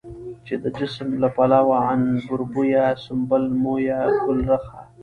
[0.45, 4.79] چې د جسم له پلوه عنبربويه، سنبل مويه، ګلرخه،